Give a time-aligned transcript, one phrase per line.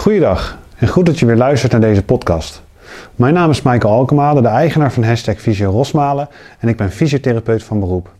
[0.00, 2.62] Goeiedag en goed dat je weer luistert naar deze podcast.
[3.14, 7.62] Mijn naam is Michael Alkemade, de eigenaar van hashtag Fysio Rosmalen en ik ben fysiotherapeut
[7.62, 8.14] van beroep.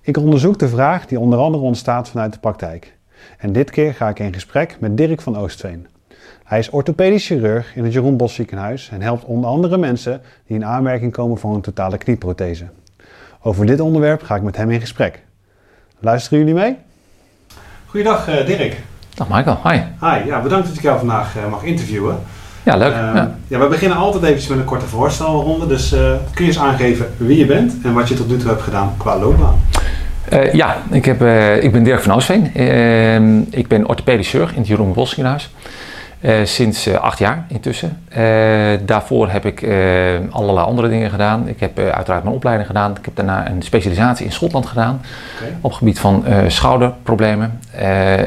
[0.00, 2.96] Ik onderzoek de vraag die onder andere ontstaat vanuit de praktijk.
[3.38, 5.86] En dit keer ga ik in gesprek met Dirk van Oostveen.
[6.44, 10.56] Hij is orthopedisch chirurg in het Jeroen Bos ziekenhuis en helpt onder andere mensen die
[10.56, 12.66] in aanmerking komen voor een totale knieprothese.
[13.42, 15.22] Over dit onderwerp ga ik met hem in gesprek.
[15.98, 16.76] Luisteren jullie mee?
[17.86, 18.76] Goeiedag uh, Dirk.
[19.16, 19.80] Dag Michael, hi.
[20.00, 22.18] Hi, ja, bedankt dat ik jou vandaag uh, mag interviewen.
[22.62, 22.92] Ja, leuk.
[22.92, 23.36] Uh, ja.
[23.48, 23.58] ja.
[23.58, 25.66] we beginnen altijd even met een korte voorstelronde.
[25.66, 26.00] Dus uh,
[26.34, 28.94] kun je eens aangeven wie je bent en wat je tot nu toe hebt gedaan
[28.96, 29.60] qua loopbaan?
[30.52, 31.22] ja, ik, heb,
[31.62, 32.54] ik ben Dirk van Oostveen.
[32.54, 35.50] Ehm, ik ben orthopedisch chirurg in het Jeroen Bos ziekenhuis.
[36.20, 37.98] Uh, sinds uh, acht jaar intussen.
[38.10, 38.16] Uh,
[38.84, 39.62] daarvoor heb ik
[40.30, 41.48] allerlei andere dingen gedaan.
[41.48, 42.90] Ik heb uiteraard mijn opleiding gedaan.
[42.96, 45.00] Ik heb daarna een specialisatie in Schotland gedaan.
[45.36, 45.54] Okay.
[45.60, 47.60] Op het gebied van schouderproblemen.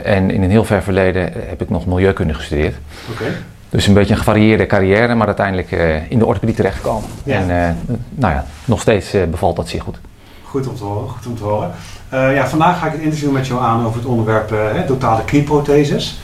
[0.04, 2.76] en in een heel ver verleden heb ik nog milieukunde gestudeerd.
[3.12, 3.32] Okay.
[3.70, 5.72] Dus een beetje een gevarieerde carrière, maar uiteindelijk
[6.10, 7.10] in de orthopedie terechtgekomen.
[7.24, 7.36] Ja.
[7.36, 7.78] En
[8.10, 10.00] nou ja, nog steeds bevalt dat zeer goed.
[10.44, 11.10] Goed om te horen.
[11.10, 11.72] Goed om te horen.
[12.10, 14.54] ja, vandaag ga ik het interview met jou aan over het onderwerp
[14.88, 16.20] totale knieprotheses.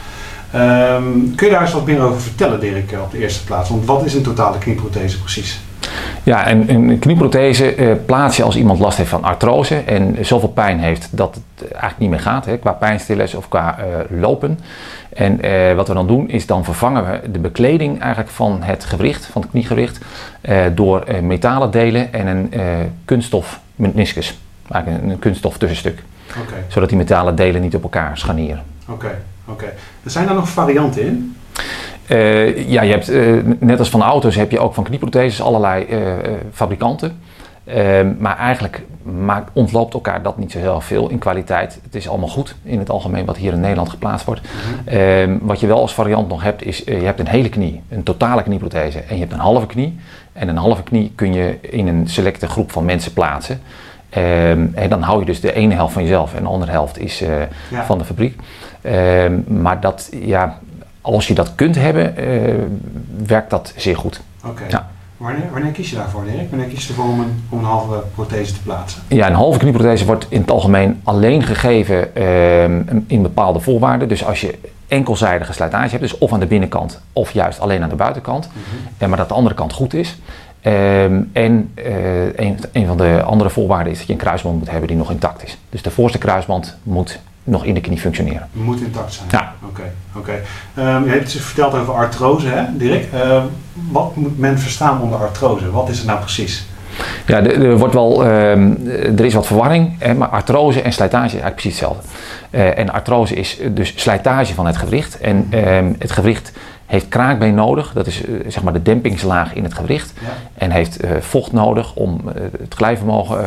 [0.55, 3.69] Um, kun je daar eens wat meer over vertellen, Dirk, op de eerste plaats?
[3.69, 5.59] Want wat is een totale knieprothese precies?
[6.23, 10.49] Ja, een, een knieprothese uh, plaats je als iemand last heeft van artrose en zoveel
[10.49, 14.59] pijn heeft dat het eigenlijk niet meer gaat, hè, qua pijnstillers of qua uh, lopen.
[15.13, 18.85] En uh, wat we dan doen is dan vervangen we de bekleding eigenlijk van het
[18.85, 19.99] gewricht, van het kniegewricht,
[20.73, 22.51] door metalen delen en een
[23.05, 24.37] kunststof meniscus.
[24.71, 26.03] Eigenlijk een, een kunststof tussenstuk.
[26.29, 26.59] Okay.
[26.67, 28.63] Zodat die metalen delen niet op elkaar scharnieren.
[28.87, 29.05] Oké.
[29.05, 29.15] Okay.
[29.45, 29.65] Oké.
[30.03, 31.35] Er zijn daar nog varianten in?
[32.09, 35.85] Uh, ja, je hebt, uh, net als van auto's heb je ook van knieprotheses allerlei
[35.89, 36.13] uh,
[36.51, 37.19] fabrikanten.
[37.65, 41.79] Ehm, maar eigenlijk maakt, ontloopt elkaar dat niet zo heel veel in kwaliteit.
[41.83, 44.41] Het is allemaal goed in het algemeen wat hier in Nederland geplaatst wordt.
[44.41, 45.39] Mm-hmm.
[45.41, 48.43] wat je wel als variant nog hebt is, je hebt een hele knie, een totale
[48.43, 48.99] knieprothese.
[48.99, 49.99] En je hebt een halve knie.
[50.33, 53.61] En een halve knie kun je in een selecte groep van mensen plaatsen.
[54.17, 56.99] Um, en dan hou je dus de ene helft van jezelf en de andere helft
[56.99, 57.19] is
[57.69, 57.85] ja.
[57.85, 58.39] van de fabriek.
[58.85, 60.59] Um, maar dat, ja,
[61.01, 62.53] als je dat kunt hebben, uh,
[63.27, 64.21] werkt dat zeer goed.
[64.43, 64.49] Oké.
[64.49, 64.69] Okay.
[64.69, 64.89] Ja.
[65.17, 66.49] Wanneer, wanneer, kies je daarvoor, Dirk?
[66.49, 69.01] Wanneer kies je ervoor om een, om een halve prothese te plaatsen?
[69.07, 72.63] Ja, een halve knieprothese wordt in het algemeen alleen gegeven uh,
[73.07, 74.07] in bepaalde voorwaarden.
[74.07, 74.57] Dus als je
[74.87, 78.49] enkelzijdige slijtage hebt, dus of aan de binnenkant of juist alleen aan de buitenkant,
[78.99, 80.17] uh, maar dat de andere kant goed is.
[80.61, 84.69] Um, en uh, een, een, van de andere voorwaarden is dat je een kruisband moet
[84.69, 85.57] hebben die nog intact is.
[85.69, 88.47] Dus de voorste kruisband moet nog in de knie functioneren.
[88.51, 89.27] Moet intact zijn?
[89.31, 89.53] Ja.
[89.67, 89.81] Oké.
[90.13, 90.41] Okay,
[90.75, 90.95] okay.
[90.95, 93.07] um, je hebt het verteld over artrose, hè, Dirk.
[93.13, 93.43] Uh,
[93.91, 95.71] wat moet men verstaan onder artrose?
[95.71, 96.65] Wat is het nou precies?
[97.25, 101.25] Ja, er, er wordt wel, um, er is wat verwarring, hè, maar artrose en slijtage
[101.25, 102.07] is eigenlijk precies hetzelfde.
[102.51, 105.19] Uh, en artrose is dus slijtage van het gewricht.
[105.19, 106.51] En um, het gewricht
[106.85, 110.13] heeft kraakbeen nodig, dat is uh, zeg maar de dempingslaag in het gewricht.
[110.21, 110.27] Ja.
[110.53, 113.45] En heeft uh, vocht nodig om uh, het glijvermogen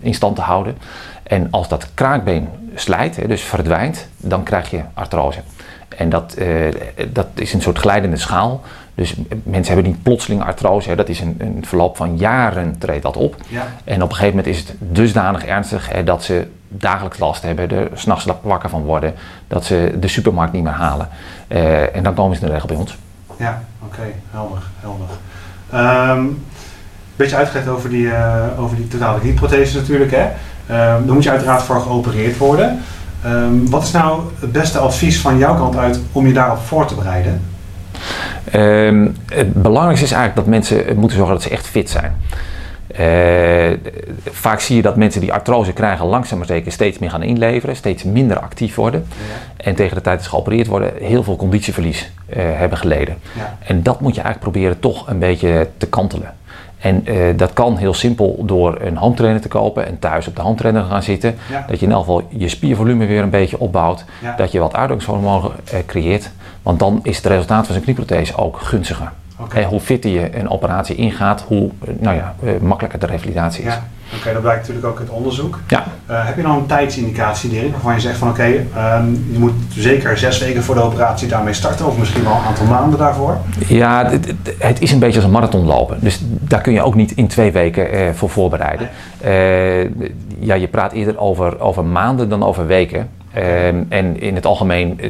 [0.00, 0.76] in stand te houden.
[1.22, 5.38] En als dat kraakbeen slijt, hè, dus verdwijnt, dan krijg je artrose.
[5.96, 6.36] En dat,
[7.12, 8.60] dat is een soort glijdende schaal.
[8.94, 10.96] Dus mensen hebben niet plotseling artrose, hè.
[10.96, 13.36] dat is een, een, verloop van jaren treedt dat op.
[13.48, 13.66] Ja.
[13.84, 17.70] En op een gegeven moment is het dusdanig ernstig hè, dat ze dagelijks last hebben,
[17.70, 19.14] er s'nachts wakker van worden,
[19.48, 21.08] dat ze de supermarkt niet meer halen.
[21.52, 22.98] Uh, en dan komen ze in de regel bij ons.
[23.36, 24.14] Ja, oké, okay.
[24.30, 25.06] helder, helder.
[26.14, 26.44] Um, een
[27.16, 30.10] beetje uitgelegd over die, uh, over die totale knieprothese natuurlijk.
[30.10, 30.22] Hè?
[30.94, 32.80] Um, dan moet je uiteraard voor geopereerd worden.
[33.26, 36.86] Um, wat is nou het beste advies van jouw kant uit om je daarop voor
[36.86, 37.42] te bereiden?
[39.26, 42.16] Het belangrijkste is eigenlijk dat mensen moeten zorgen dat ze echt fit zijn.
[43.00, 43.70] Uh,
[44.30, 47.76] vaak zie je dat mensen die artrose krijgen langzaam maar zeker steeds meer gaan inleveren,
[47.76, 49.06] steeds minder actief worden.
[49.08, 49.64] Ja.
[49.64, 53.16] En tegen de tijd dat ze geopereerd worden heel veel conditieverlies uh, hebben geleden.
[53.36, 53.56] Ja.
[53.66, 56.34] En dat moet je eigenlijk proberen toch een beetje te kantelen.
[56.78, 60.36] En uh, dat kan heel simpel door een home trainer te kopen en thuis op
[60.36, 61.36] de home trainer te gaan zitten.
[61.50, 61.64] Ja.
[61.68, 64.04] Dat je in elk geval je spiervolume weer een beetje opbouwt.
[64.36, 65.52] Dat je wat uitdrukingsvermogen
[65.86, 66.30] creëert.
[66.62, 69.12] Want dan is het resultaat van zijn knieprothese ook gunstiger.
[69.44, 69.64] Okay.
[69.64, 73.72] Hoe fitter je een operatie ingaat, hoe nou ja, uh, makkelijker de revalidatie is.
[73.72, 75.58] Ja, oké, okay, dat blijkt natuurlijk ook uit onderzoek.
[75.68, 75.84] Ja.
[76.10, 79.38] Uh, heb je nou een tijdsindicatie, Dirk, waarvan je zegt van oké, okay, um, je
[79.38, 82.98] moet zeker zes weken voor de operatie daarmee starten, of misschien wel een aantal maanden
[82.98, 83.36] daarvoor?
[83.66, 84.10] Ja,
[84.58, 85.98] het, is een beetje als een marathon lopen.
[86.00, 88.88] Dus daar kun je ook niet in twee weken uh, voor voorbereiden.
[90.38, 93.08] ja, je praat eerder over, over maanden dan over weken.
[93.32, 95.00] Ehm, en in het algemeen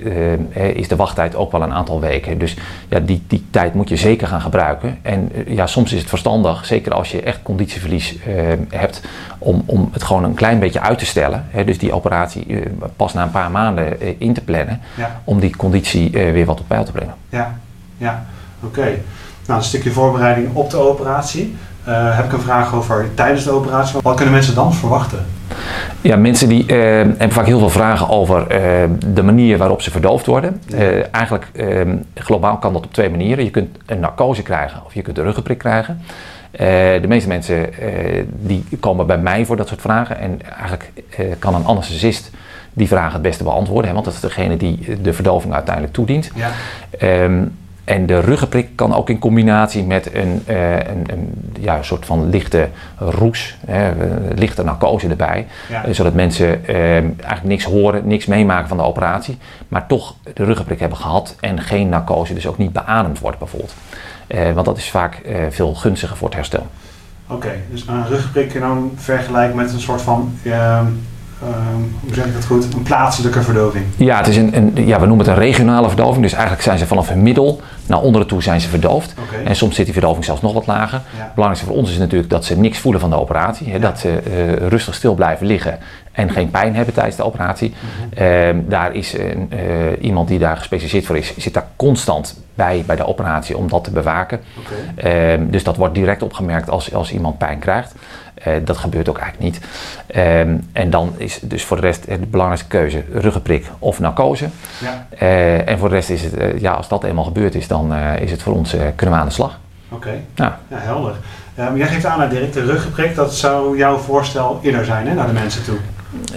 [0.53, 2.39] eh, is de wachttijd ook wel een aantal weken.
[2.39, 2.57] Dus
[2.89, 4.99] ja, die, die tijd moet je zeker gaan gebruiken.
[5.03, 9.03] En eh, ja, soms is het verstandig, zeker als je echt conditieverlies ehm, hebt,
[9.39, 11.47] om, om het gewoon een klein beetje uit te stellen.
[11.51, 14.81] Hè, dus die operatie eh, pas na een paar maanden in te plannen,
[15.25, 17.15] om die conditie weer wat op peil te brengen.
[17.29, 17.59] Ja,
[17.97, 18.27] ja.
[18.65, 18.99] oké.
[19.47, 21.57] Nou, een stukje voorbereiding op de operatie.
[21.89, 24.01] Uh, heb ik een vraag over tijdens de operatie.
[24.03, 25.27] Wat kunnen mensen dan verwachten?
[26.01, 29.91] Ja, mensen die uh, hebben vaak heel veel vragen over uh, de manier waarop ze
[29.91, 30.61] verdoofd worden.
[31.11, 33.45] eigenlijk ehm, globaal kan dat op twee manieren.
[33.45, 36.03] Je kunt een narcose krijgen of je kunt een ruggenprik krijgen.
[37.01, 37.69] de meeste mensen
[38.29, 40.19] die komen bij mij voor dat soort vragen.
[40.19, 40.93] En eigenlijk
[41.39, 42.31] kan een anesthesist
[42.73, 43.87] die vragen het beste beantwoorden.
[43.87, 46.31] Hè, want dat is degene die de verdoving uiteindelijk toedient.
[46.35, 46.51] Ja.
[46.99, 47.45] Ehm,
[47.85, 52.29] en de ruggenprik kan ook in combinatie met een, uh, een, een ja, soort van
[52.29, 52.69] lichte
[52.99, 53.93] roes, hè,
[54.35, 55.47] lichte narcose erbij.
[55.71, 59.39] Eh, zodat mensen eigenlijk niks horen, niks meemaken van de operatie.
[59.69, 63.75] Maar toch de ruggenprik hebben gehad en geen narcose, dus ook niet beademd wordt bijvoorbeeld.
[64.55, 66.67] want dat is vaak veel gunstiger voor het herstel.
[67.29, 70.87] Oké, dus een ruggenprik dan vergelijken met een soort van Ehm,
[72.01, 73.85] hoe zeg ik dat goed, een plaatselijke verdoving.
[73.97, 76.23] Ja, het is een, een, ja, we noemen het een regionale verdoving.
[76.23, 79.15] Dus eigenlijk zijn ze vanaf hun middel naar onderen toe zijn ze verdoofd.
[79.45, 81.01] En soms zit die verdoving zelfs nog wat lager.
[81.05, 83.71] Het belangrijkste voor ons is natuurlijk dat ze niks voelen van de operatie.
[83.71, 85.79] Hè, Dat ze uh, rustig stil blijven liggen
[86.13, 87.75] en geen pijn hebben tijdens de operatie.
[87.75, 88.23] Mhm.
[88.23, 89.59] Ehm, daar is een, uh,
[90.01, 93.85] iemand die daar gespecialiseerd voor is, zit daar constant bij, bij de operatie om dat
[93.85, 94.41] te bewaken.
[94.59, 95.33] Okay.
[95.33, 97.95] Ehm, dus dat wordt direct opgemerkt als, als iemand pijn krijgt.
[98.47, 99.65] Uh, dat gebeurt ook eigenlijk niet.
[100.17, 104.49] Um, en dan is dus voor de rest de belangrijkste keuze ruggenprik of narcose.
[104.81, 105.07] Ja.
[105.23, 107.95] Uh, en voor de rest is het, uh, ja, als dat eenmaal gebeurd is, dan
[107.95, 109.59] is het voor ons, kunnen we aan de slag.
[109.89, 110.25] Oké, okay.
[110.35, 110.59] ja.
[110.69, 110.77] ja.
[110.77, 111.15] helder.
[111.59, 115.27] Um, jij geeft aan direct de ruggenprik, dat zou jouw voorstel eerder zijn hè, naar
[115.27, 115.77] de mensen toe?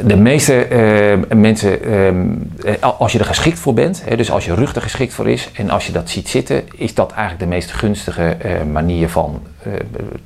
[0.03, 2.25] De meeste uh, mensen, ehm,
[2.65, 5.29] eh, als je er geschikt voor bent, hè, dus als je rug er geschikt voor
[5.29, 9.09] is en als je dat ziet zitten, is dat eigenlijk de meest gunstige uh, manier
[9.09, 9.73] van, uh,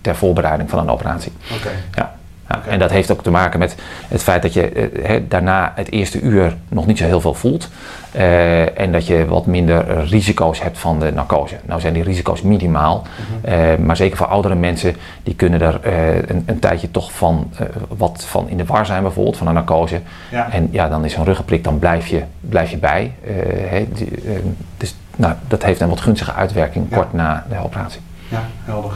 [0.01, 1.31] ter voorbereiding van een operatie.
[1.57, 1.69] Oké.
[1.95, 2.18] Ja.
[2.67, 3.75] En dat heeft ook te maken met
[4.07, 7.69] het feit dat je uh, daarna het eerste uur nog niet zo heel veel voelt.
[8.15, 11.55] Uh, en dat je wat minder risico's hebt van de narcose.
[11.65, 12.97] Nou zijn die risico's minimaal.
[12.97, 13.59] Mm -hmm.
[13.59, 15.79] uh, maar zeker voor oudere mensen, die kunnen er
[16.29, 17.51] een, een, tijdje toch van
[17.97, 20.01] wat van in de war zijn bijvoorbeeld, van een narcose.
[20.31, 20.51] Ja.
[20.51, 23.13] En ja, dan is zo'n ruggenprik, dan blijf je, blijf je bij.
[23.69, 24.11] He, die,
[24.77, 26.95] dus nou, dat heeft een wat gunstige uitwerking ja.
[26.95, 28.01] kort na de operatie.
[28.27, 28.91] Ja, helder.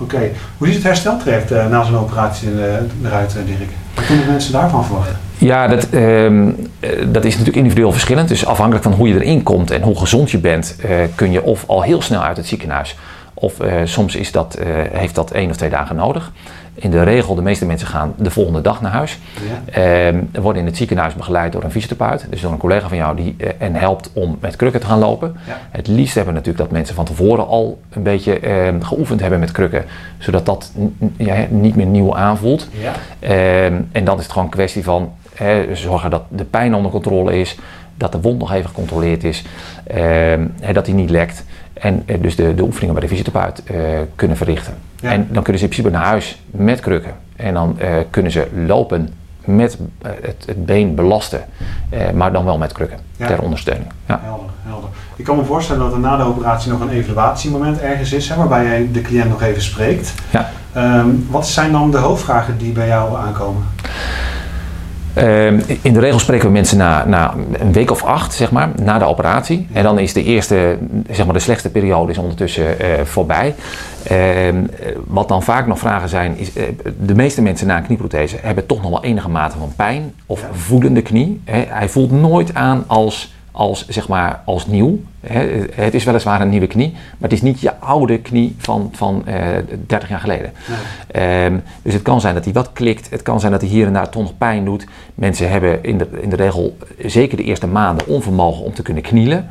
[0.00, 2.62] Oké, hoe ziet het hersteltraject uh, na zo'n operatie uh,
[3.04, 3.70] eruit, uh, Dirk?
[3.94, 5.18] Wat kunnen mensen daarvan verwachten?
[5.38, 6.56] Ja, dat, um,
[7.06, 8.28] dat is natuurlijk individueel verschillend.
[8.28, 10.76] Dus afhankelijk van hoe je erin komt en hoe gezond je bent,
[11.14, 12.96] kun je of al heel snel uit het ziekenhuis.
[13.34, 13.54] Of
[13.84, 14.58] soms is dat,
[14.92, 16.32] heeft dat één of twee dagen nodig
[16.80, 19.18] in de regel, de meeste mensen gaan de volgende dag naar huis.
[19.72, 20.06] Ja.
[20.06, 23.16] Um, worden in het ziekenhuis begeleid door een fysiotherapeut, dus door een collega van jou
[23.16, 25.36] die uh, en helpt om met krukken te gaan lopen.
[25.46, 25.58] Ja.
[25.70, 29.40] Het liefst hebben we natuurlijk dat mensen van tevoren al een beetje uh, geoefend hebben
[29.40, 29.84] met krukken,
[30.18, 30.72] zodat dat
[31.16, 32.68] ja, niet meer nieuw aanvoelt.
[32.70, 32.92] Ja.
[33.64, 35.12] Um, en dan is het gewoon een kwestie van
[35.72, 37.56] zorgen dat de pijn onder controle is,
[37.96, 39.44] dat de wond nog even gecontroleerd is,
[39.96, 41.44] um, dat hij niet lekt.
[41.80, 44.74] En eh, dus de, de oefeningen bij de fysiotherapeut uh, kunnen verrichten.
[45.00, 47.12] En dan kunnen ze in principe naar huis met krukken.
[47.36, 49.08] En dan uh, kunnen ze lopen
[49.44, 51.44] met het, het, been belasten,
[52.14, 53.90] maar dan wel met krukken ter ondersteuning.
[54.06, 54.20] Ja.
[54.22, 54.88] Helder, helder.
[55.16, 58.36] Ik kan me voorstellen dat er na de operatie nog een evaluatiemoment ergens is, hè,
[58.36, 60.14] waarbij jij de cliënt nog even spreekt.
[60.30, 60.50] Ja.
[60.76, 63.62] Um, wat zijn dan de hoofdvragen die bij jou aankomen?
[65.14, 68.68] Ehm, in de regel spreken we mensen na, na een week of acht, zeg maar,
[68.82, 69.66] na de operatie.
[69.72, 70.78] En dan is de eerste,
[71.10, 73.54] zeg maar, de slechtste periode is ondertussen uh, voorbij.
[74.02, 74.64] Ehm,
[75.06, 76.62] wat dan vaak nog vragen zijn, is uh,
[77.00, 80.44] de meeste mensen na een knieprothese hebben toch nog wel enige mate van pijn of
[80.52, 81.40] voedende knie.
[81.68, 85.00] hij voelt nooit aan als als, zeg maar, als nieuw.
[85.74, 89.24] Het is weliswaar een nieuwe knie, maar het is niet je oude knie van, van
[89.28, 89.34] uh,
[89.86, 90.52] 30 jaar geleden.
[91.44, 93.86] Um, dus het kan zijn dat hij wat klikt, het kan zijn dat hij hier
[93.86, 94.86] en daar toch nog pijn doet.
[95.14, 99.02] Mensen hebben in de, in de regel, zeker de eerste maanden, onvermogen om te kunnen
[99.02, 99.48] knielen.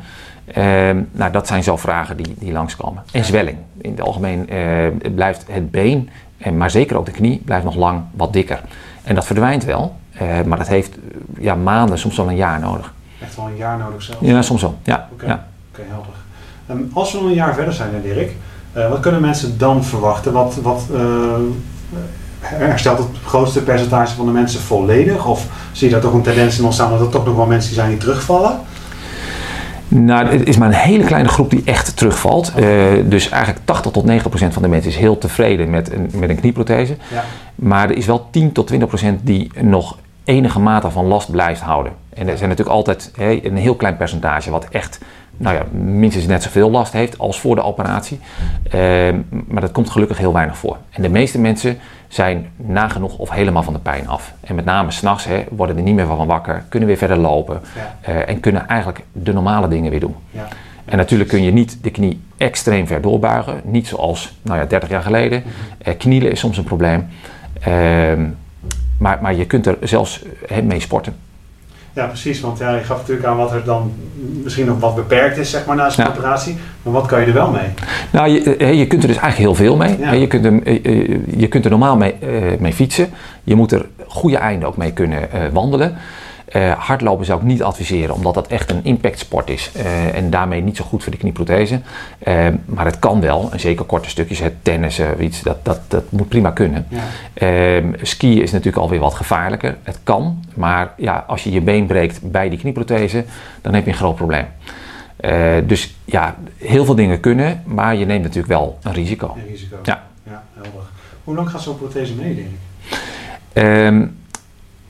[0.56, 3.02] Um, nou, dat zijn zo vragen die, die langskomen.
[3.12, 3.56] En zwelling.
[3.80, 7.74] In het algemeen uh, blijft het been, en, maar zeker ook de knie, blijft nog
[7.76, 8.60] lang wat dikker.
[9.02, 10.98] En dat verdwijnt wel, uh, maar dat heeft
[11.38, 12.92] ja, maanden, soms wel een jaar nodig
[13.22, 14.18] echt wel een jaar nodig zelf?
[14.20, 14.78] Ja, soms wel.
[14.82, 15.08] Ja.
[15.12, 15.46] Oké, ja.
[15.72, 16.14] okay, helder.
[16.70, 18.32] Um, als we dan een jaar verder zijn, Dirk,
[18.76, 20.32] uh, wat kunnen mensen dan verwachten?
[20.32, 21.00] Wat, wat uh,
[22.40, 25.26] herstelt het grootste percentage van de mensen volledig?
[25.26, 27.74] Of zie je daar toch een tendens in ontstaan dat er toch nog wel mensen
[27.74, 28.60] zijn die terugvallen?
[29.88, 32.52] Nou, het is maar een hele kleine groep die echt terugvalt.
[32.58, 32.64] Uh,
[33.04, 36.30] dus eigenlijk 80 tot 90 procent van de mensen is heel tevreden met een, met
[36.30, 36.96] een knieprothese.
[37.12, 37.24] Ja.
[37.54, 41.60] Maar er is wel 10 tot 20 procent die nog enige mate van last blijft
[41.60, 41.92] houden.
[42.20, 45.00] En er zijn natuurlijk altijd hè, een heel klein percentage wat echt
[45.36, 48.20] nou ja, minstens net zoveel last heeft als voor de operatie.
[48.70, 50.76] Ehm, maar dat komt gelukkig heel weinig voor.
[50.90, 54.32] En de meeste mensen zijn nagenoeg of helemaal van de pijn af.
[54.40, 57.60] En met name s'nachts worden er niet meer van wakker, kunnen weer verder lopen
[58.00, 60.16] eh, en kunnen eigenlijk de normale dingen weer doen.
[60.30, 60.48] Ja.
[60.84, 64.88] En natuurlijk kun je niet de knie extreem ver doorbuigen, niet zoals nou ja, 30
[64.88, 65.42] jaar geleden.
[65.78, 67.08] Eh, knielen is soms een probleem.
[67.60, 68.26] Ehm,
[68.98, 70.24] maar, maar je kunt er zelfs
[70.62, 71.14] mee sporten.
[71.92, 72.40] Ja, precies.
[72.40, 73.92] Want ja, je gaf natuurlijk aan wat er dan
[74.42, 76.56] misschien nog wat beperkt is, zeg maar, na zo'n operatie.
[76.82, 77.68] Maar wat kan je er wel mee?
[78.10, 80.20] Nou, je, eh, je kunt er dus eigenlijk heel veel mee.
[80.20, 82.14] Je, kunt er, eh, eh, je kunt er normaal mee,
[82.58, 83.08] mee fietsen.
[83.44, 85.96] Je moet er goede einden ook mee kunnen wandelen.
[86.56, 89.70] Uh, hardlopen zou ik niet adviseren, omdat dat echt een impactsport is.
[89.76, 91.80] Uh, en daarmee niet zo goed voor de knieprothese.
[92.28, 96.12] Uh, maar het kan wel, en zeker korte stukjes, het tennissen, iets, dat, dat, dat
[96.12, 96.86] moet prima kunnen.
[96.88, 97.02] Ja.
[97.34, 99.76] Ehm, skiën is natuurlijk alweer wat gevaarlijker.
[99.82, 103.24] Het kan, maar ja, als je je been breekt bij die knieprothese,
[103.60, 104.46] dan heb je een groot probleem.
[105.66, 109.34] dus ja, heel veel dingen kunnen, maar je neemt natuurlijk wel een risico.
[109.36, 109.76] Een risico.
[109.82, 110.02] Ja.
[110.22, 110.82] ja helder.
[111.24, 112.58] Hoe lang gaat zo'n prothese mee, denk ik?
[113.52, 114.06] Ehm,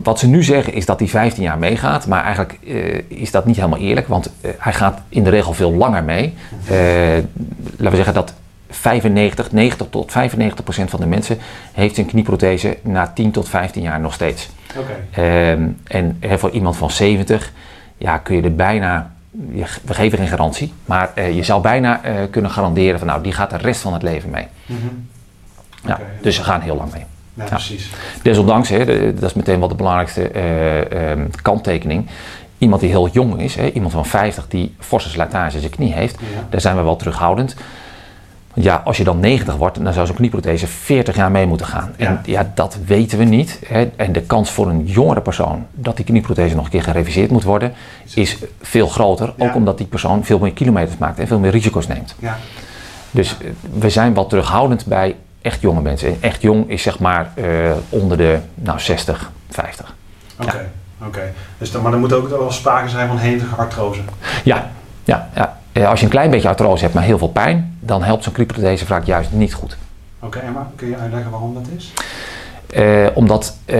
[0.02, 3.47] wat ze nu zeggen is dat hij 15 jaar meegaat, maar eigenlijk uh, is dat
[3.47, 6.35] niet helemaal eerlijk, want uh, hij gaat in de regel veel langer mee.
[6.71, 6.76] Uh,
[7.76, 8.35] laten we zeggen dat
[8.69, 11.38] 95, 90 tot 95 procent van de mensen
[11.73, 14.50] heeft zijn knieprothese na 10 tot 15 jaar nog steeds.
[14.76, 15.52] Okay.
[15.52, 17.52] Um, en voor iemand van 70
[17.99, 19.11] ja, kun je er bijna,
[19.85, 23.57] we geven geen garantie, maar je zou bijna kunnen garanderen van nou die gaat de
[23.57, 24.47] rest van het leven mee.
[24.66, 25.09] Mm -hmm.
[25.87, 26.00] ja.
[26.21, 27.04] Dus ze gaan heel lang mee.
[27.35, 27.91] Ja, precies.
[28.23, 32.07] Desondanks, hè, dat is meteen wel de belangrijkste uh, um, kanttekening.
[32.59, 35.93] Iemand die heel jong is, hè, iemand van 50 die forse slijtage in zijn knie
[35.93, 36.19] heeft,
[36.51, 37.57] daar zijn we wel terughoudend.
[38.55, 41.67] Want ja, als je dan 90 wordt, dan zou zo'n knieprothese 40 jaar mee moeten
[41.67, 41.95] gaan.
[41.97, 42.07] Ja.
[42.07, 43.61] En ja, dat weten we niet.
[43.67, 43.91] Hè.
[43.97, 47.45] En de kans voor een jongere persoon dat die knieprothese nog een keer gereviseerd moet
[47.45, 47.73] worden,
[48.15, 49.35] is veel groter.
[49.39, 52.15] Ook omdat die persoon veel meer kilometers maakt en veel meer risico's neemt.
[52.19, 52.39] Ja.
[53.11, 56.09] Dus eh, we zijn wel terughoudend bij echt jonge mensen.
[56.09, 59.94] En echt jong is zeg maar uh, onder de nou, 60, 50.
[60.40, 60.68] Oké, okay,
[61.00, 61.06] ja.
[61.06, 61.32] oké.
[61.59, 64.00] Dus dan, maar er moet ook wel sprake zijn van hevige artrose.
[64.44, 64.70] Ja,
[65.04, 65.59] ja, ja.
[65.85, 68.87] Als je een klein beetje artrose hebt, maar heel veel pijn, dan helpt zo'n deze
[68.87, 69.76] vaak juist niet goed.
[70.20, 71.92] Oké, okay, maar kun je uitleggen waarom dat is?
[72.75, 73.76] Uh, omdat uh,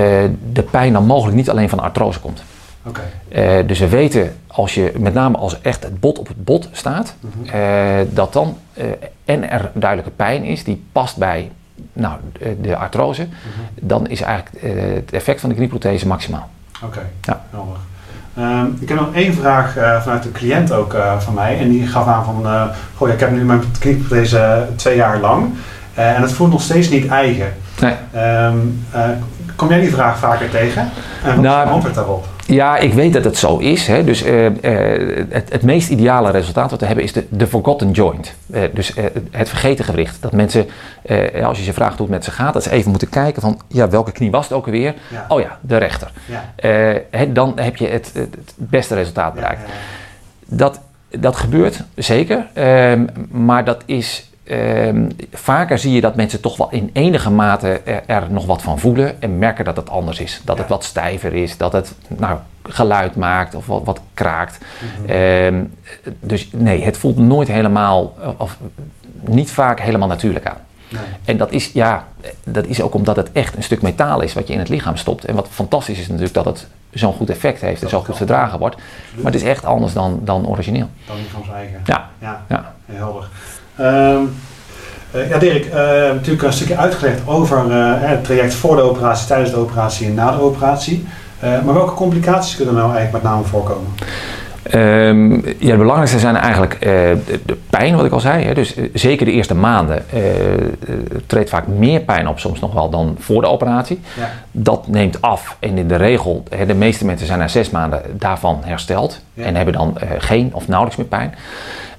[0.53, 2.43] de pijn dan mogelijk niet alleen van artrose komt.
[2.83, 3.61] Okay.
[3.61, 6.69] Uh, dus we weten, als je met name als echt het bot op het bot
[6.73, 7.61] staat, mm -hmm.
[7.61, 8.85] uh, dat dan uh,
[9.25, 11.51] en er duidelijke pijn is die past bij
[11.93, 12.19] nou,
[12.61, 13.89] de artrose, mm -hmm.
[13.89, 14.65] dan is eigenlijk
[14.97, 16.49] het effect van de knieprothese maximaal.
[16.83, 17.05] Oké, okay.
[17.21, 17.45] ja.
[17.51, 17.77] helder.
[18.39, 19.73] Um, ik heb nog één vraag
[20.03, 23.31] vanuit een cliënt ook van mij en die gaf aan van, goh, ja, ik heb
[23.31, 25.51] nu mijn knieprothese twee jaar lang
[25.95, 27.53] en het voelt nog steeds niet eigen.
[27.81, 27.95] Nee.
[28.45, 28.85] Um,
[29.57, 30.91] kom jij die vraag vaker tegen?
[31.25, 32.27] En wat nou, is antwoord daarop?
[32.51, 33.87] Ja, ik weet dat het zo is.
[33.87, 34.05] Hè.
[34.05, 34.51] Dus uh, uh,
[35.29, 38.35] het, het, meest ideale resultaat wat we hebben is de, de forgotten joint.
[38.47, 38.93] Uh, dus
[39.31, 40.23] het vergeten gewricht.
[40.23, 40.67] Dat mensen,
[41.43, 43.61] als je ze vraagt hoe het met ze gaat, dat ze even moeten kijken van,
[43.69, 44.95] ja, welke knie was het ook alweer?
[45.11, 45.25] Ja.
[45.29, 46.13] Oh ja, de rechter.
[46.25, 47.27] Ja.
[47.27, 49.61] dan heb je het, het, beste resultaat bereikt.
[49.67, 49.73] Ja,
[50.57, 50.81] dat,
[51.19, 52.47] dat gebeurt, zeker.
[52.53, 57.81] Ehm, maar dat is Um, vaker zie je dat mensen toch wel in enige mate
[58.07, 60.41] er, nog wat van voelen en merken dat het anders is.
[60.45, 64.59] Dat het wat stijver is, dat het nou, geluid maakt of wat, wat kraakt.
[64.59, 65.75] Mm um,
[66.21, 68.59] dus nee, het voelt nooit helemaal, of
[69.21, 70.59] niet vaak helemaal natuurlijk aan.
[70.91, 71.03] Nee.
[71.25, 72.07] En dat is, ja,
[72.45, 74.97] dat is ook omdat het echt een stuk metaal is wat je in het lichaam
[74.97, 75.25] stopt.
[75.25, 78.59] En wat fantastisch is natuurlijk dat het zo'n goed effect heeft en zo goed verdragen
[78.59, 78.77] wordt.
[79.15, 80.89] Maar het is echt anders dan, dan origineel.
[81.07, 81.81] Dan lichaams eigen.
[81.85, 82.11] Ja.
[82.19, 82.45] ja.
[82.49, 82.75] ja.
[82.87, 83.29] Helder.
[83.81, 84.33] Um,
[85.15, 85.73] uh, ja, Dirk, uh,
[86.13, 90.15] natuurlijk een stukje uitgelegd over uh, het traject voor de operatie, tijdens de operatie en
[90.15, 91.07] na de operatie.
[91.41, 93.91] maar welke complicaties kunnen er nou eigenlijk met name voorkomen?
[94.75, 98.45] Um, ja, de belangrijkste zijn eigenlijk de, de, pijn, wat ik al zei.
[98.45, 98.55] Hè.
[98.55, 100.05] Dus zeker de eerste maanden
[101.27, 104.01] treedt vaak meer pijn op, soms nog wel dan voor de operatie.
[104.19, 104.31] Ja.
[104.51, 108.61] Dat neemt af en in de regel, de meeste mensen zijn na zes maanden daarvan
[108.65, 109.45] hersteld ja.
[109.45, 111.35] en hebben dan geen of nauwelijks meer pijn.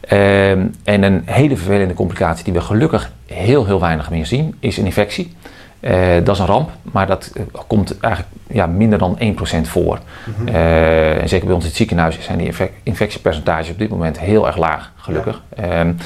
[0.01, 4.77] Ehm, en een hele vervelende complicatie die we gelukkig heel, heel weinig meer zien, is
[4.77, 5.35] een infectie.
[5.81, 9.21] Uh, dat is een ramp, maar dat uh, komt eigenlijk ja, minder dan 1%
[9.61, 9.99] voor.
[10.25, 10.47] Mm -hmm.
[10.47, 12.53] uh, en zeker bij ons in het ziekenhuis zijn die
[12.83, 15.41] infectiepercentages op dit moment heel erg laag, gelukkig.
[15.57, 15.79] Ja.
[15.79, 15.97] Um,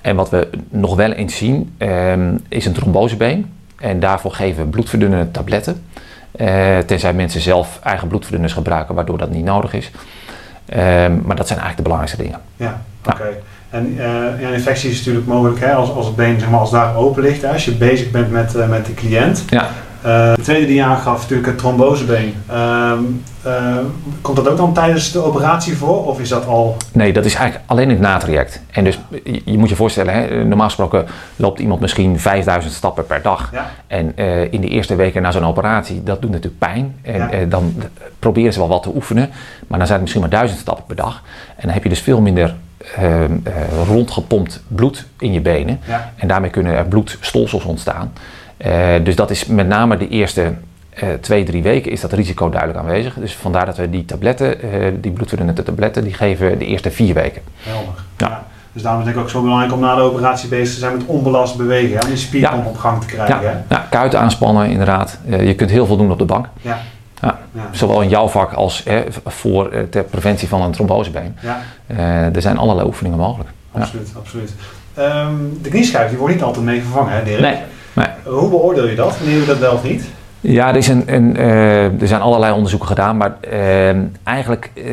[0.00, 3.52] en wat we nog wel eens zien, um, is een trombosebeen.
[3.78, 5.82] En daarvoor geven we bloedverdunnende tabletten.
[6.86, 9.90] tenzij mensen zelf eigen bloedverdunners gebruiken, waardoor dat niet nodig is.
[10.68, 12.40] Um, maar dat zijn eigenlijk de belangrijkste dingen.
[12.56, 13.28] Ja, oké.
[13.70, 16.70] En uh, ja, infectie is natuurlijk mogelijk hè, als, als het been zeg maar, als
[16.70, 17.42] daar open ligt.
[17.42, 19.44] Hè, als je bezig bent met, uh, met de cliënt.
[19.48, 19.68] Ja.
[20.04, 22.34] De tweede die je aangaf, natuurlijk het trombosebeen.
[22.48, 22.98] Ehm,
[23.46, 23.76] uh,
[24.20, 26.76] komt dat ook dan tijdens de operatie voor of is dat al...
[26.92, 28.60] Nee, dat is eigenlijk alleen in het natraject.
[28.70, 28.98] En dus
[29.44, 31.06] je, moet je voorstellen, hè, normaal gesproken
[31.36, 33.50] loopt iemand misschien 5000 stappen per dag.
[33.52, 33.70] Ja.
[33.86, 36.96] En uh, in de eerste weken na zo'n operatie, dat doet natuurlijk pijn.
[37.02, 37.32] En Ja.
[37.34, 37.74] uh, dan
[38.18, 39.30] proberen ze wel wat te oefenen,
[39.66, 41.22] maar dan zijn het misschien maar 1000 stappen per dag.
[41.56, 42.54] En dan heb je dus veel minder
[42.98, 43.24] uh,
[43.86, 45.80] rondgepompt bloed in je benen.
[45.86, 46.12] Ja.
[46.16, 48.12] En daarmee kunnen er bloedstolsels ontstaan.
[48.66, 50.52] Uh, dus dat is met name de eerste
[51.02, 53.14] uh, twee, drie weken is dat risico duidelijk aanwezig.
[53.14, 57.14] Dus vandaar dat we die tabletten, uh, die bloedverdunnende tabletten, die geven de eerste vier
[57.14, 57.42] weken.
[57.62, 57.94] Helder.
[58.16, 58.44] Ja.
[58.72, 60.80] Dus daarom is het denk ik ook zo belangrijk om na de operatie bezig te
[60.80, 61.96] zijn met onbelast bewegen.
[61.96, 62.02] Hè?
[62.02, 62.70] Om die spierpomp Ja.
[62.70, 63.42] op gang te krijgen.
[63.42, 63.74] Ja, hè?
[63.74, 65.18] ja, kuiten aanspannen inderdaad.
[65.28, 66.46] Uh, je kunt heel veel doen op de bank.
[66.60, 66.78] Ja.
[67.20, 67.38] Ja.
[67.70, 71.36] Zowel in jouw vak als hè, voor eh, ter preventie van een trombosebeen.
[71.40, 73.50] Ja, Eh, er zijn allerlei oefeningen mogelijk.
[73.72, 74.12] Absoluut.
[74.18, 74.52] absoluut.
[74.94, 77.40] Ehm, de knieschijf die wordt niet altijd mee vervangen, hè Dirk?
[77.40, 77.56] Nee,
[77.94, 78.06] nee.
[78.24, 79.18] Hoe beoordeel je dat?
[79.18, 80.04] Wanneer je dat wel of niet?
[80.40, 83.88] Ja, er, is een, een, eh, er zijn allerlei onderzoeken gedaan, maar eh,
[84.22, 84.84] eigenlijk eh,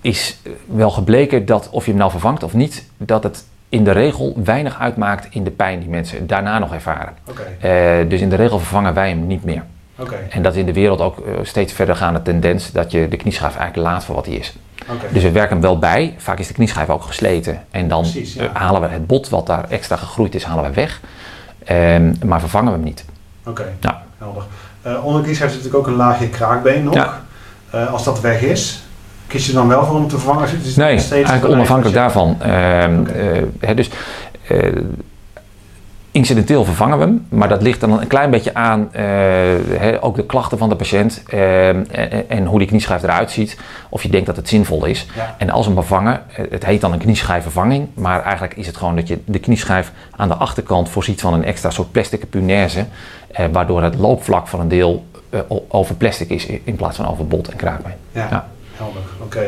[0.00, 3.90] is wel gebleken dat of je hem nou vervangt of niet, dat het in de
[3.90, 7.12] regel weinig uitmaakt in de pijn die mensen daarna nog ervaren.
[7.28, 9.62] Oké, Eh, dus in de regel vervangen wij hem niet meer.
[9.98, 13.56] oké, En dat is in de wereld ook steeds verdergaande tendens dat je de knieschijf
[13.56, 14.52] eigenlijk laat voor wat hij is.
[14.90, 15.06] oké.
[15.12, 16.14] Dus we werken hem wel bij.
[16.16, 17.64] Vaak is de knieschijf ook gesleten.
[17.70, 18.50] En dan Precies, ja.
[18.52, 21.00] halen we het bot wat daar extra gegroeid is, halen we weg.
[21.68, 23.04] Ehm, maar vervangen we hem niet.
[23.46, 24.02] Oké, Ja.
[24.18, 24.42] helder.
[24.82, 26.94] Eh onder de knieschijf zit natuurlijk ook een laagje kraakbeen nog.
[26.94, 27.20] Ja.
[27.70, 28.82] Eh, als dat weg is,
[29.26, 30.44] kies je dan wel voor om te vervangen?
[30.44, 32.36] Is het steeds Nee, eigenlijk onafhankelijk daarvan.
[32.42, 33.44] Ehm, Oké.
[33.60, 33.90] eh, dus
[34.48, 34.72] eh,
[36.10, 39.04] incidenteel vervangen we hem, maar dat ligt dan een klein beetje aan eh,
[40.00, 43.58] ook de klachten van de patiënt ehm, en, en hoe die knieschijf eruit ziet.
[43.88, 45.06] Of je denkt dat het zinvol is.
[45.16, 45.34] Ja.
[45.38, 48.76] En als we hem vervangen, eh, het heet dan een knieschijfvervanging, maar eigenlijk is het
[48.76, 52.84] gewoon dat je de knieschijf aan de achterkant voorziet van een extra soort plastic punaise,
[53.32, 57.26] eh, waardoor het loopvlak van een deel eh, over plastic is in plaats van over
[57.26, 57.92] bot en kraakbeen.
[58.12, 58.48] Ja, Ja.
[58.76, 59.02] helder.
[59.22, 59.44] Oké.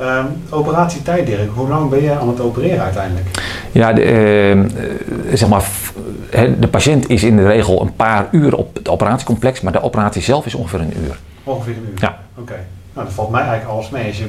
[0.00, 1.50] Ehm, operatietijd, Dirk.
[1.54, 3.26] Hoe lang ben je aan het opereren uiteindelijk?
[3.72, 4.66] Ja, de, eh, eh,
[5.34, 5.64] zeg maar,
[6.58, 10.22] de patiënt is in de regel een paar uur op het operatiecomplex, maar de operatie
[10.22, 11.18] zelf is ongeveer een uur.
[11.44, 12.00] Ongeveer een uur?
[12.00, 12.18] Ja.
[12.38, 12.56] Oké.
[12.92, 14.28] Nou, dat valt mij eigenlijk alles mee als je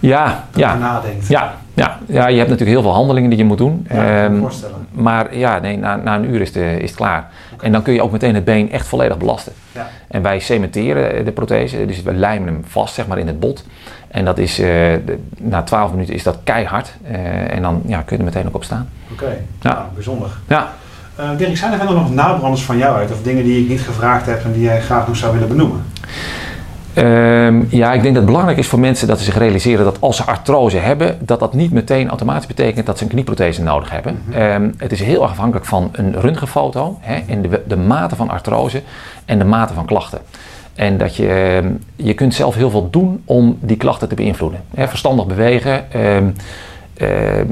[0.00, 1.26] Ja, ja, nadenkt.
[1.28, 3.86] ja, ja, ja, je hebt natuurlijk heel veel handelingen die je moet doen.
[3.90, 4.86] Ja, Ehm, voorstellen.
[4.90, 7.28] maar ja, nee, na, na een uur is, de, is het klaar.
[7.60, 9.52] En dan kun je ook meteen het been echt volledig belasten.
[9.72, 9.88] Ja.
[10.08, 13.64] En wij cementeren de prothese, dus we lijmen hem vast zeg maar, in het bot.
[14.08, 16.92] En dat is, eh, de- na 12 minuten is dat keihard.
[17.10, 18.88] Eh, en dan ja, kun je er meteen ook op staan.
[19.12, 19.36] Oké.
[19.60, 19.72] Ja.
[19.72, 20.28] Nou, bijzonder.
[20.48, 20.68] Ja,
[21.16, 23.12] Eh, Dirk, zijn er verder nog nabranders van jou uit?
[23.12, 25.84] Of dingen die ik niet gevraagd heb en die jij graag nog zou willen benoemen?
[26.94, 30.00] Ehm, ja, ik denk dat het belangrijk is voor mensen dat ze zich realiseren dat
[30.00, 33.90] als ze artrose hebben, dat dat niet meteen automatisch betekent dat ze een knieprothese nodig
[33.90, 34.22] hebben.
[34.32, 38.30] Ehm, het is heel erg afhankelijk van een röntgenfoto hè, en de, de mate van
[38.30, 38.82] artrose
[39.24, 40.18] en de mate van klachten.
[40.74, 44.60] En dat je, ehm, je kunt zelf heel veel doen om die klachten te beïnvloeden.
[44.74, 45.84] Hè, verstandig bewegen,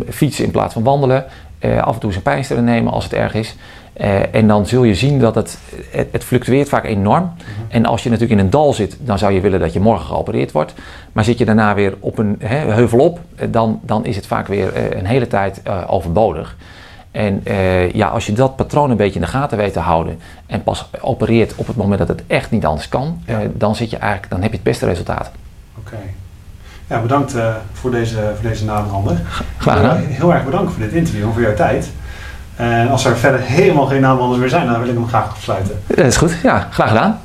[0.09, 1.25] fietsen in plaats van wandelen,
[1.59, 3.57] eh, af en toe een pijnstiller nemen als het erg is.
[3.99, 5.59] Eh, en dan zul je zien dat het,
[5.91, 7.33] het, het fluctueert vaak enorm.
[7.69, 10.07] En als je natuurlijk in een dal zit, dan zou je willen dat je morgen
[10.07, 10.75] geopereerd wordt.
[11.13, 14.47] Maar zit je daarna weer op een heuvel op, eh, dan, dan is het vaak
[14.47, 16.57] weer eh, een hele tijd overbodig.
[17.11, 17.43] En
[17.93, 20.91] ja, als je dat patroon een beetje in de gaten weet te houden en pas
[21.01, 24.43] opereert op het moment dat het echt niet anders kan, dan, zit je eigenlijk, dan
[24.43, 25.31] heb je het beste resultaat.
[25.79, 25.97] Oké.
[26.87, 27.35] Ja, bedankt
[27.73, 28.65] voor, deze, voor deze.
[29.59, 29.97] Graag gedaan.
[29.97, 31.91] Heel erg bedankt voor dit interview en voor jouw tijd.
[32.59, 35.81] En als er verder helemaal geen nabranders meer zijn, dan wil ik hem graag afsluiten.
[35.87, 37.21] Dat is goed, ja, graag gedaan.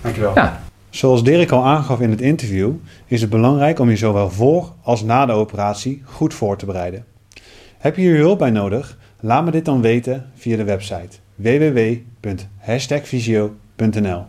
[0.00, 0.32] Dankjewel.
[0.34, 0.60] Ja.
[0.90, 2.72] Zoals Dirk al aangaf in het interview,
[3.06, 7.04] is het belangrijk om je zowel voor als na de operatie goed voor te bereiden.
[7.78, 8.96] Heb je hier hulp bij nodig?
[9.20, 14.24] Laat me dit dan weten via de website www.hashtagvisio.nl.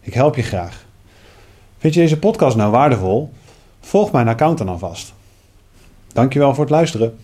[0.00, 0.84] Ik help je graag.
[1.78, 3.32] Vind je deze podcast nou waardevol?
[3.80, 5.14] Volg mijn account dan alvast.
[6.12, 7.16] Dankjewel voor het luisteren.